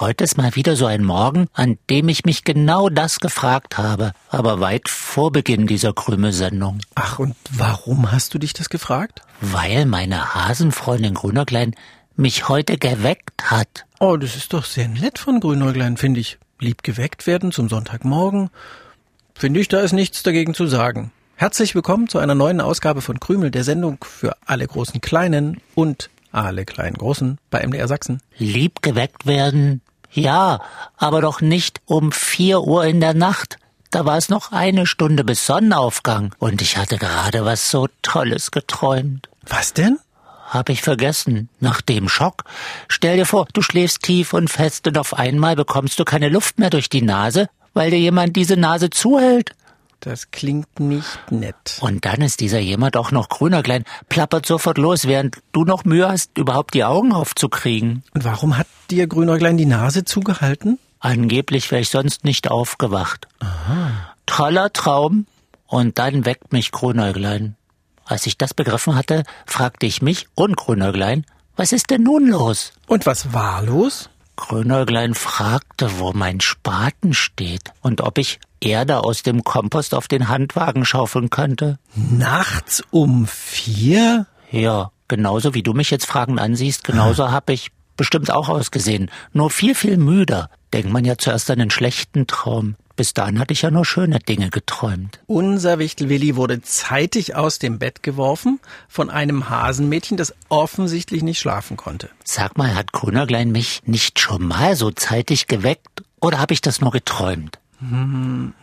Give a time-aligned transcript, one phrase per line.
[0.00, 4.12] Heute ist mal wieder so ein Morgen, an dem ich mich genau das gefragt habe,
[4.30, 6.78] aber weit vor Beginn dieser Krümelsendung.
[6.94, 9.20] Ach, und warum hast du dich das gefragt?
[9.42, 11.74] Weil meine Hasenfreundin Grünerklein
[12.16, 13.84] mich heute geweckt hat.
[14.00, 16.38] Oh, das ist doch sehr nett von Grünäuglein, finde ich.
[16.58, 18.48] Lieb geweckt werden zum Sonntagmorgen.
[19.34, 21.12] Finde ich, da ist nichts dagegen zu sagen.
[21.36, 26.08] Herzlich willkommen zu einer neuen Ausgabe von Krümel, der Sendung für alle großen Kleinen und
[26.32, 28.20] alle kleinen Großen bei MDR Sachsen.
[28.38, 29.82] Lieb geweckt werden?
[30.10, 30.60] Ja,
[30.96, 33.58] aber doch nicht um vier Uhr in der Nacht.
[33.90, 38.50] Da war es noch eine Stunde bis Sonnenaufgang und ich hatte gerade was so Tolles
[38.50, 39.28] geträumt.
[39.46, 39.98] Was denn?
[40.48, 41.48] Hab ich vergessen.
[41.60, 42.44] Nach dem Schock.
[42.88, 46.58] Stell dir vor, du schläfst tief und fest und auf einmal bekommst du keine Luft
[46.58, 49.52] mehr durch die Nase, weil dir jemand diese Nase zuhält.
[50.04, 51.78] Das klingt nicht nett.
[51.80, 55.84] Und dann ist dieser jemand auch noch grüner klein, plappert sofort los, während du noch
[55.84, 58.02] Mühe hast, überhaupt die Augen aufzukriegen.
[58.12, 60.80] Und warum hat dir Grünäuglein die Nase zugehalten?
[60.98, 63.28] Angeblich wäre ich sonst nicht aufgewacht.
[63.38, 64.14] Aha.
[64.26, 65.26] Toller Traum.
[65.66, 67.54] Und dann weckt mich Grünäuglein.
[68.04, 72.72] Als ich das begriffen hatte, fragte ich mich und Grünäuglein, was ist denn nun los?
[72.88, 74.10] Und was war los?
[74.34, 80.28] Grünäuglein fragte, wo mein Spaten steht und ob ich Erde aus dem Kompost auf den
[80.28, 81.78] Handwagen schaufeln könnte.
[81.94, 84.26] Nachts um vier?
[84.50, 89.10] Ja, genauso wie du mich jetzt fragend ansiehst, genauso hab ich bestimmt auch ausgesehen.
[89.32, 90.50] Nur viel, viel müder.
[90.72, 92.76] Denkt man ja zuerst an einen schlechten Traum.
[92.94, 95.20] Bis dahin hatte ich ja nur schöne Dinge geträumt.
[95.26, 101.76] Unser Wichtelwilli wurde zeitig aus dem Bett geworfen von einem Hasenmädchen, das offensichtlich nicht schlafen
[101.76, 102.10] konnte.
[102.24, 106.80] Sag mal, hat Grünerglein mich nicht schon mal so zeitig geweckt oder habe ich das
[106.80, 107.58] nur geträumt?
[107.88, 108.54] Hm,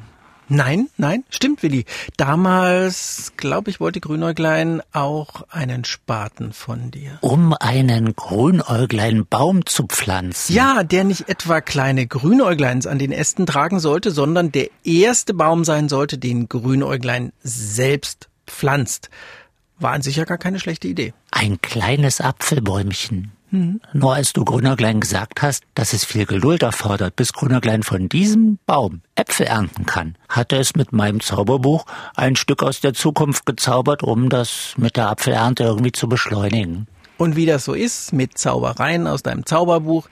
[0.51, 1.85] Nein, nein, stimmt, Willi.
[2.17, 7.19] Damals, glaube ich, wollte Grünäuglein auch einen Spaten von dir.
[7.21, 10.55] Um einen Grünäuglein Baum zu pflanzen.
[10.55, 15.63] Ja, der nicht etwa kleine Grünäugleins an den Ästen tragen sollte, sondern der erste Baum
[15.65, 19.11] sein sollte, den Grünäuglein selbst pflanzt.
[19.77, 21.13] War an sich ja gar keine schlechte Idee.
[21.29, 23.33] Ein kleines Apfelbäumchen.
[23.51, 23.81] Hm.
[23.93, 28.59] Nur als du Grünerglein gesagt hast, dass es viel Geduld erfordert, bis Grünerglein von diesem
[28.65, 34.03] Baum Äpfel ernten kann, hatte es mit meinem Zauberbuch ein Stück aus der Zukunft gezaubert,
[34.03, 36.87] um das mit der Apfelernte irgendwie zu beschleunigen.
[37.17, 40.07] Und wie das so ist mit Zaubereien aus deinem Zauberbuch,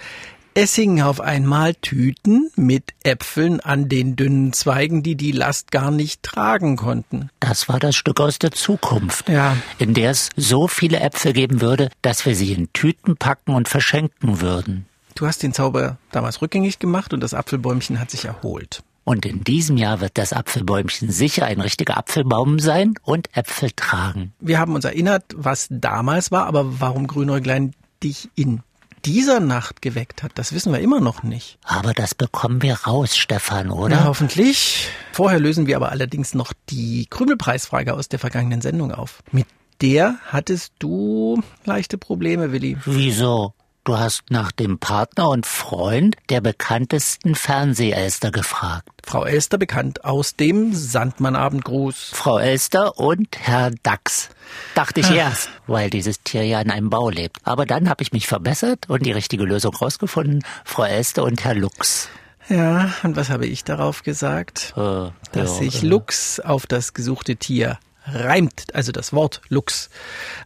[0.57, 5.91] es hingen auf einmal Tüten mit Äpfeln an den dünnen Zweigen, die die Last gar
[5.91, 7.29] nicht tragen konnten.
[7.39, 9.55] Das war das Stück aus der Zukunft, ja.
[9.77, 13.69] in der es so viele Äpfel geben würde, dass wir sie in Tüten packen und
[13.69, 14.87] verschenken würden.
[15.13, 18.81] Du hast den Zauber damals rückgängig gemacht und das Apfelbäumchen hat sich erholt.
[19.03, 24.33] Und in diesem Jahr wird das Apfelbäumchen sicher ein richtiger Apfelbaum sein und Äpfel tragen.
[24.39, 28.63] Wir haben uns erinnert, was damals war, aber warum Grünäuglein dich in
[29.05, 31.57] dieser Nacht geweckt hat, das wissen wir immer noch nicht.
[31.63, 33.95] Aber das bekommen wir raus, Stefan, oder?
[33.95, 34.89] Ja, hoffentlich.
[35.13, 39.23] Vorher lösen wir aber allerdings noch die Krümelpreisfrage aus der vergangenen Sendung auf.
[39.31, 39.47] Mit
[39.81, 42.77] der hattest du leichte Probleme, Willi.
[42.85, 43.53] Wieso?
[43.87, 48.89] Du hast nach dem Partner und Freund der bekanntesten Fernsehelster gefragt.
[49.05, 52.11] Frau Elster bekannt aus dem Sandmannabendgruß.
[52.13, 54.27] Frau Elster und Herr Dachs.
[54.75, 57.37] Dachte ich erst, weil dieses Tier ja in einem Bau lebt.
[57.45, 60.43] Aber dann habe ich mich verbessert und die richtige Lösung rausgefunden.
[60.65, 62.09] Frau Elster und Herr Lux.
[62.49, 64.73] Ja, und was habe ich darauf gesagt?
[64.75, 65.87] Äh, Dass ja, sich äh.
[65.87, 67.79] Lux auf das gesuchte Tier
[68.11, 69.89] reimt, also das Wort Lux.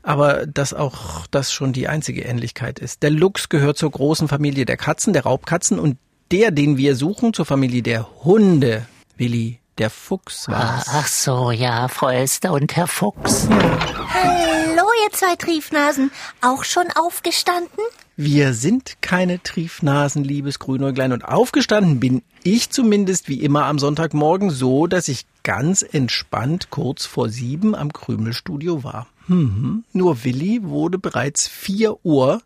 [0.03, 3.03] Aber dass auch das schon die einzige Ähnlichkeit ist.
[3.03, 5.97] Der Lux gehört zur großen Familie der Katzen, der Raubkatzen und
[6.31, 8.85] der, den wir suchen, zur Familie der Hunde.
[9.17, 10.85] Willi, der Fuchs Ah, war's.
[10.89, 13.47] Ach so, ja, Frau Elster und Herr Fuchs.
[13.49, 16.11] Hallo, ihr zwei Triefnasen.
[16.41, 17.83] Auch schon aufgestanden?
[18.23, 21.11] Wir sind keine Triefnasen, liebes Grünäuglein.
[21.11, 27.07] Und aufgestanden bin ich zumindest wie immer am Sonntagmorgen so, dass ich ganz entspannt kurz
[27.07, 29.07] vor sieben am Krümelstudio war.
[29.27, 29.85] Mhm.
[29.91, 32.43] Nur Willi wurde bereits vier Uhr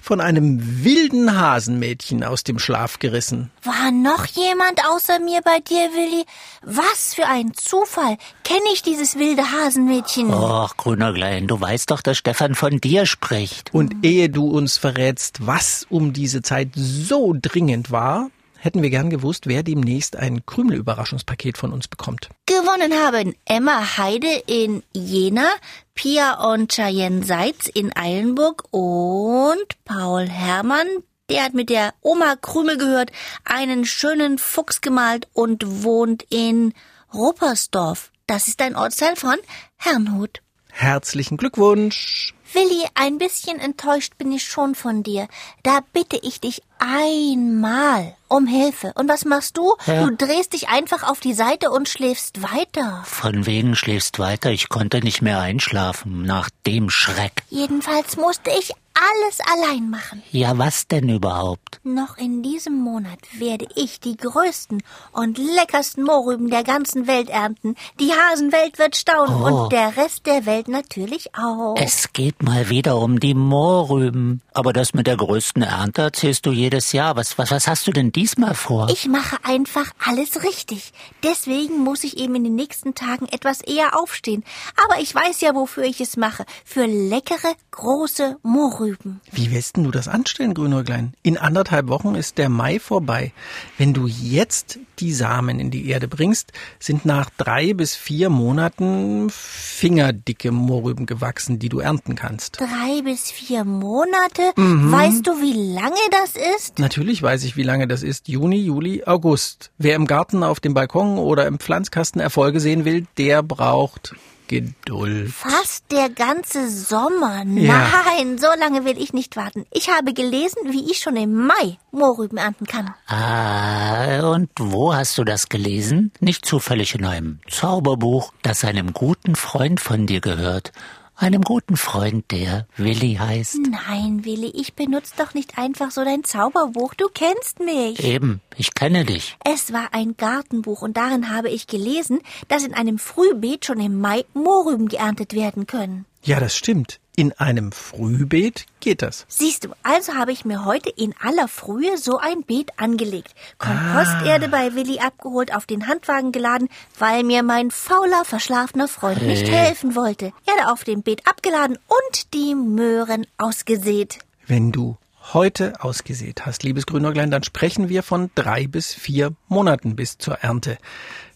[0.00, 3.50] von einem wilden Hasenmädchen aus dem Schlaf gerissen.
[3.62, 6.24] War noch jemand außer mir bei dir, Willi?
[6.62, 8.16] Was für ein Zufall.
[8.44, 10.32] Kenne ich dieses wilde Hasenmädchen?
[10.32, 13.74] Och, Grünerglein, du weißt doch, dass Stefan von dir spricht.
[13.74, 19.10] Und ehe du uns verrätst, was um diese Zeit so dringend war, hätten wir gern
[19.10, 22.28] gewusst, wer demnächst ein Krümel-Überraschungspaket von uns bekommt.
[22.46, 25.48] Gewonnen haben Emma Heide in Jena,
[25.94, 30.88] Pia und Cheyenne Seitz in Eilenburg und Paul Herrmann,
[31.30, 33.12] der hat mit der Oma Krümel gehört,
[33.44, 36.74] einen schönen Fuchs gemalt und wohnt in
[37.14, 38.12] Ruppersdorf.
[38.26, 39.36] Das ist ein Ortsteil von
[39.76, 40.42] Herrnhut.
[40.70, 42.34] Herzlichen Glückwunsch!
[42.52, 45.28] Willi, ein bisschen enttäuscht bin ich schon von dir.
[45.62, 48.92] Da bitte ich dich einmal um Hilfe.
[48.94, 49.74] Und was machst du?
[49.86, 50.04] Ja.
[50.04, 53.02] Du drehst dich einfach auf die Seite und schläfst weiter.
[53.04, 57.42] Von wegen schläfst weiter, ich konnte nicht mehr einschlafen nach dem Schreck.
[57.50, 60.22] Jedenfalls musste ich alles allein machen.
[60.32, 61.80] Ja, was denn überhaupt?
[61.84, 67.76] Noch in diesem Monat werde ich die größten und leckersten Mohrrüben der ganzen Welt ernten.
[68.00, 69.46] Die Hasenwelt wird staunen Oh.
[69.64, 71.76] und der Rest der Welt natürlich auch.
[71.78, 74.42] Es geht mal wieder um die Mohrrüben.
[74.52, 77.14] Aber das mit der größten Ernte erzählst du jedes Jahr.
[77.16, 78.88] Was, was, was hast du denn diesmal vor?
[78.90, 80.92] Ich mache einfach alles richtig.
[81.22, 84.44] Deswegen muss ich eben in den nächsten Tagen etwas eher aufstehen.
[84.84, 86.44] Aber ich weiß ja, wofür ich es mache.
[86.64, 88.87] Für leckere, große Mohrrüben.
[89.32, 91.14] Wie wirst denn du das anstellen, Grünäuglein?
[91.22, 93.32] In anderthalb Wochen ist der Mai vorbei.
[93.76, 99.28] Wenn du jetzt die Samen in die Erde bringst, sind nach drei bis vier Monaten
[99.30, 102.60] fingerdicke Mohrrüben gewachsen, die du ernten kannst.
[102.60, 104.52] Drei bis vier Monate.
[104.56, 106.78] Weißt du, wie lange das ist?
[106.78, 108.28] Natürlich weiß ich, wie lange das ist.
[108.28, 109.70] Juni, Juli, August.
[109.78, 114.14] Wer im Garten, auf dem Balkon oder im Pflanzkasten Erfolge sehen will, der braucht
[114.48, 115.30] Geduld.
[115.30, 117.44] Fast der ganze Sommer.
[117.44, 117.90] Ja.
[118.06, 119.66] Nein, so lange will ich nicht warten.
[119.70, 122.94] Ich habe gelesen, wie ich schon im Mai Mohrrüben ernten kann.
[123.06, 126.12] Ah, und wo hast du das gelesen?
[126.20, 130.72] Nicht zufällig in einem Zauberbuch, das einem guten Freund von dir gehört.
[131.20, 133.58] Einem guten Freund, der Willi heißt.
[133.68, 136.94] Nein, Willi, ich benutze doch nicht einfach so dein Zauberbuch.
[136.94, 137.98] Du kennst mich.
[138.04, 139.36] Eben, ich kenne dich.
[139.44, 144.00] Es war ein Gartenbuch und darin habe ich gelesen, dass in einem Frühbeet schon im
[144.00, 146.06] Mai Mohrrüben geerntet werden können.
[146.22, 147.00] Ja, das stimmt.
[147.18, 149.26] In einem Frühbeet geht das.
[149.26, 153.34] Siehst du, also habe ich mir heute in aller Frühe so ein Beet angelegt.
[153.58, 159.50] Komposterde bei Willi abgeholt, auf den Handwagen geladen, weil mir mein fauler, verschlafener Freund nicht
[159.50, 160.32] helfen wollte.
[160.46, 164.20] Erde auf dem Beet abgeladen und die Möhren ausgesät.
[164.46, 164.96] Wenn du
[165.34, 170.34] heute ausgesät hast, liebes Grünäuglein, dann sprechen wir von drei bis vier Monaten bis zur
[170.36, 170.78] Ernte.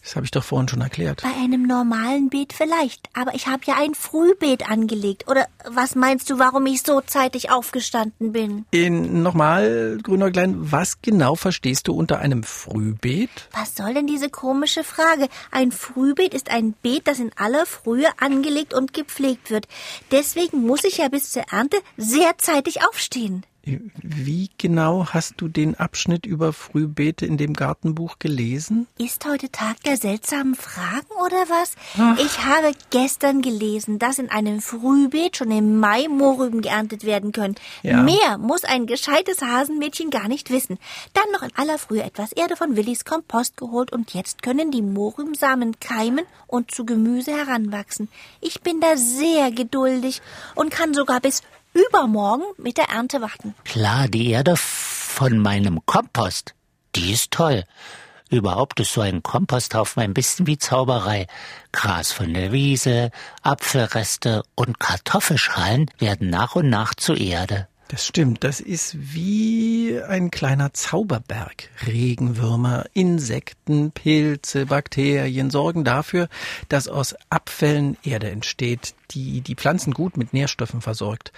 [0.01, 1.21] Das habe ich doch vorhin schon erklärt.
[1.21, 5.29] Bei einem normalen Beet vielleicht, aber ich habe ja ein Frühbeet angelegt.
[5.29, 8.65] Oder was meinst du, warum ich so zeitig aufgestanden bin?
[8.71, 13.29] In, nochmal, Grünäuglein, was genau verstehst du unter einem Frühbeet?
[13.53, 15.29] Was soll denn diese komische Frage?
[15.51, 19.67] Ein Frühbeet ist ein Beet, das in aller Frühe angelegt und gepflegt wird.
[20.11, 23.45] Deswegen muss ich ja bis zur Ernte sehr zeitig aufstehen.
[23.65, 28.87] Wie genau hast du den Abschnitt über Frühbeete in dem Gartenbuch gelesen?
[28.97, 31.75] Ist heute Tag der seltsamen Fragen oder was?
[32.19, 37.55] Ich habe gestern gelesen, dass in einem Frühbeet schon im Mai Mohrrüben geerntet werden können.
[37.83, 38.03] Ja.
[38.03, 40.77] Mehr muss ein gescheites Hasenmädchen gar nicht wissen.
[41.13, 44.81] Dann noch in aller Frühe etwas Erde von Willis Kompost geholt und jetzt können die
[44.81, 48.09] Mohrrübensamen keimen und zu Gemüse heranwachsen.
[48.41, 50.21] Ich bin da sehr geduldig
[50.53, 51.43] und kann sogar bis
[51.73, 53.55] übermorgen mit der Ernte warten.
[53.65, 56.53] Klar, die Erde von meinem Kompost,
[56.95, 57.63] die ist toll.
[58.29, 61.27] Überhaupt ist so ein Komposthaufen ein bisschen wie Zauberei.
[61.71, 63.11] Gras von der Wiese,
[63.43, 67.67] Apfelreste und Kartoffelschalen werden nach und nach zu Erde.
[67.93, 71.69] Das stimmt, das ist wie ein kleiner Zauberberg.
[71.85, 76.27] Regenwürmer, Insekten, Pilze, Bakterien sorgen dafür,
[76.69, 81.33] dass aus Abfällen Erde entsteht, die die Pflanzen gut mit Nährstoffen versorgt.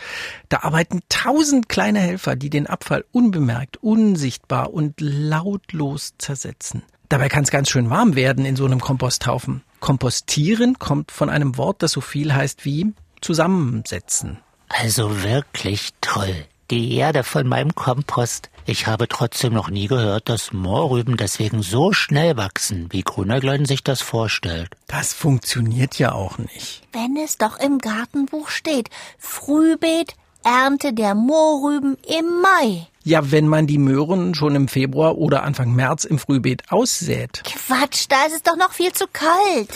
[0.47, 6.83] Da arbeiten tausend kleine Helfer, die den Abfall unbemerkt, unsichtbar und lautlos zersetzen.
[7.09, 9.61] Dabei kann es ganz schön warm werden in so einem Komposthaufen.
[9.81, 14.37] Kompostieren kommt von einem Wort, das so viel heißt wie zusammensetzen.
[14.69, 16.45] Also wirklich toll.
[16.71, 18.49] Die Erde von meinem Kompost.
[18.65, 23.83] Ich habe trotzdem noch nie gehört, dass Mohrrüben deswegen so schnell wachsen, wie Grünerglein sich
[23.83, 24.71] das vorstellt.
[24.87, 26.81] Das funktioniert ja auch nicht.
[26.91, 32.87] Wenn es doch im Gartenbuch steht, Frühbeet, Ernte der Mohrrüben im Mai.
[33.03, 37.43] Ja, wenn man die Möhren schon im Februar oder Anfang März im Frühbeet aussät.
[37.43, 39.69] Quatsch, da ist es doch noch viel zu kalt.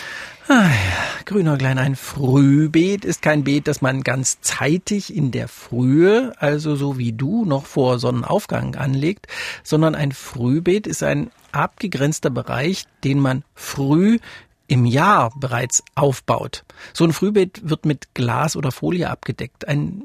[1.25, 6.97] Grünäuglein, ein Frühbeet ist kein Beet, das man ganz zeitig in der Frühe, also so
[6.97, 9.27] wie du, noch vor Sonnenaufgang anlegt,
[9.63, 14.17] sondern ein Frühbeet ist ein abgegrenzter Bereich, den man früh
[14.65, 16.63] im Jahr bereits aufbaut.
[16.93, 20.01] So ein Frühbeet wird mit Glas oder Folie abgedeckt, ein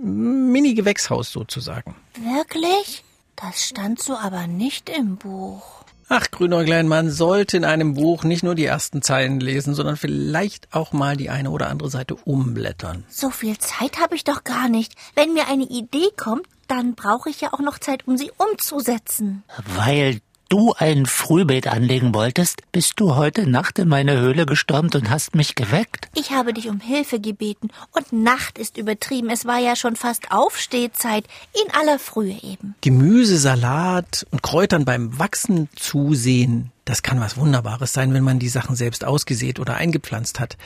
[0.52, 1.94] Mini-Gewächshaus sozusagen.
[2.20, 3.02] Wirklich?
[3.36, 5.83] Das stand so aber nicht im Buch.
[6.08, 10.68] Ach, Grünäuglein, man sollte in einem Buch nicht nur die ersten Zeilen lesen, sondern vielleicht
[10.74, 13.04] auch mal die eine oder andere Seite umblättern.
[13.08, 14.94] So viel Zeit habe ich doch gar nicht.
[15.14, 19.44] Wenn mir eine Idee kommt, dann brauche ich ja auch noch Zeit, um sie umzusetzen.
[19.76, 20.20] Weil
[20.54, 25.34] du ein Frühbeet anlegen wolltest, bist du heute Nacht in meine Höhle gestürmt und hast
[25.34, 26.08] mich geweckt.
[26.14, 29.30] Ich habe dich um Hilfe gebeten und Nacht ist übertrieben.
[29.30, 32.76] Es war ja schon fast Aufstehzeit, in aller Frühe eben.
[32.82, 38.48] Gemüse, Salat und Kräutern beim Wachsen zusehen, das kann was Wunderbares sein, wenn man die
[38.48, 40.56] Sachen selbst ausgesät oder eingepflanzt hat.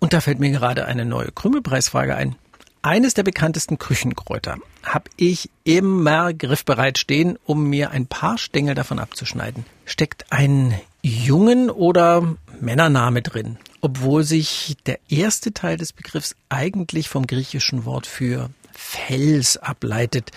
[0.00, 2.36] Und da fällt mir gerade eine neue Krümelpreisfrage ein.
[2.84, 8.98] Eines der bekanntesten Küchenkräuter habe ich immer griffbereit stehen, um mir ein paar Stängel davon
[8.98, 9.64] abzuschneiden.
[9.86, 17.26] Steckt ein Jungen- oder Männername drin, obwohl sich der erste Teil des Begriffs eigentlich vom
[17.26, 20.30] griechischen Wort für Fels ableitet,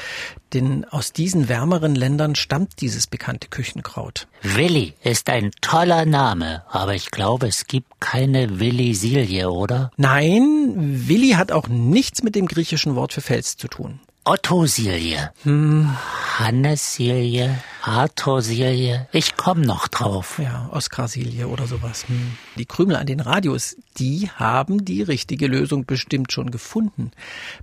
[0.54, 4.28] denn aus diesen wärmeren Ländern stammt dieses bekannte Küchenkraut.
[4.42, 9.92] Willi ist ein toller Name, aber ich glaube, es gibt keine Willi-Silje, oder?
[9.98, 10.74] Nein,
[11.08, 14.00] Willi hat auch nichts mit dem griechischen Wort für Fels zu tun.
[14.30, 15.90] Otto-Silje, hm.
[16.38, 19.08] Hannes-Silje, Arthur-Silje.
[19.14, 20.38] Ich komme noch drauf.
[20.44, 22.06] Ja, Oskar-Silje oder sowas.
[22.10, 22.34] Hm.
[22.58, 27.12] Die Krümel an den Radios, die haben die richtige Lösung bestimmt schon gefunden.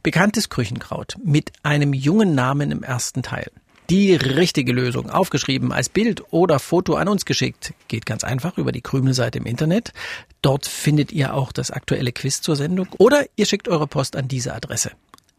[0.02, 3.50] Bekanntes Küchenkraut mit einem jungen Namen im ersten Teil.
[3.90, 8.73] Die richtige Lösung, aufgeschrieben als Bild oder Foto an uns geschickt, geht ganz einfach über
[8.73, 9.92] die Krümelseite im Internet.
[10.40, 14.28] Dort findet ihr auch das aktuelle Quiz zur Sendung oder ihr schickt eure Post an
[14.28, 14.92] diese Adresse.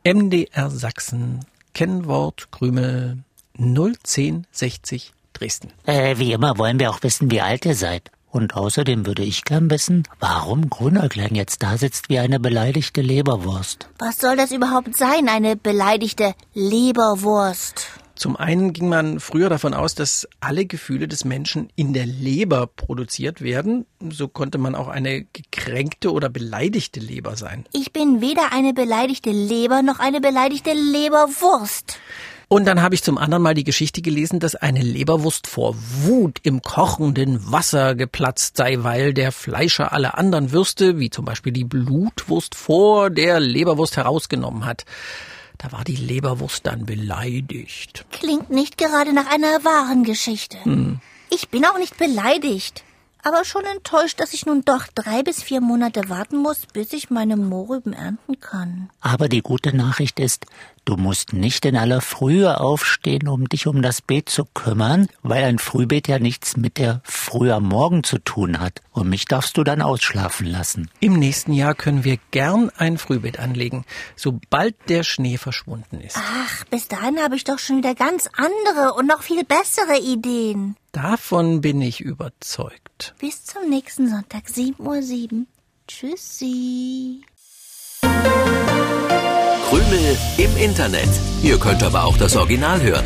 [0.07, 1.39] MDR Sachsen,
[1.73, 3.23] Kennwort Krümel
[3.57, 5.71] 01060 Dresden.
[5.87, 8.11] Äh, wie immer wollen wir auch wissen, wie alt ihr seid.
[8.29, 13.89] Und außerdem würde ich gern wissen, warum Grünäuglein jetzt da sitzt wie eine beleidigte Leberwurst.
[13.97, 17.87] Was soll das überhaupt sein, eine beleidigte Leberwurst?
[18.15, 22.67] Zum einen ging man früher davon aus, dass alle Gefühle des Menschen in der Leber
[22.67, 23.85] produziert werden.
[24.09, 27.65] So konnte man auch eine gekränkte oder beleidigte Leber sein.
[27.73, 31.99] Ich bin weder eine beleidigte Leber noch eine beleidigte Leberwurst.
[32.47, 36.39] Und dann habe ich zum anderen mal die Geschichte gelesen, dass eine Leberwurst vor Wut
[36.43, 41.63] im kochenden Wasser geplatzt sei, weil der Fleischer alle anderen Würste, wie zum Beispiel die
[41.63, 44.85] Blutwurst, vor der Leberwurst herausgenommen hat.
[45.57, 48.05] Da war die Leberwurst dann beleidigt.
[48.11, 50.57] Klingt nicht gerade nach einer wahren Geschichte.
[50.63, 50.99] Hm.
[51.29, 52.84] Ich bin auch nicht beleidigt,
[53.25, 57.09] aber schon enttäuscht, dass ich nun doch drei bis vier Monate warten muss, bis ich
[57.09, 58.89] meine Mohrrüben ernten kann.
[59.01, 60.45] Aber die gute Nachricht ist,
[60.85, 65.43] Du musst nicht in aller Frühe aufstehen, um dich um das Beet zu kümmern, weil
[65.43, 68.83] ein Frühbeet ja nichts mit der Früh am Morgen zu tun hat.
[68.91, 70.91] Und mich darfst du dann ausschlafen lassen.
[70.99, 73.83] Im nächsten Jahr können wir gern ein Frühbeet anlegen,
[74.15, 76.17] sobald der Schnee verschwunden ist.
[76.19, 80.75] Ach, bis dahin habe ich doch schon wieder ganz andere und noch viel bessere Ideen.
[80.95, 83.15] Davon bin ich überzeugt.
[83.19, 84.79] Bis zum nächsten Sonntag, 7.07
[85.33, 85.45] Uhr.
[85.89, 87.21] Tschüssi.
[89.69, 91.09] Krümel im Internet.
[91.43, 93.03] Ihr könnt aber auch das Original hören.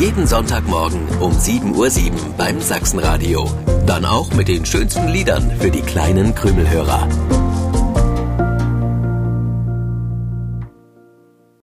[0.00, 3.48] Jeden Sonntagmorgen um 7.07 Uhr beim Sachsenradio.
[3.86, 7.08] Dann auch mit den schönsten Liedern für die kleinen Krümelhörer.